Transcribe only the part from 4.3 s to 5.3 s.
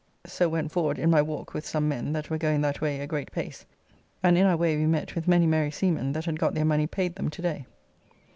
in our way we met with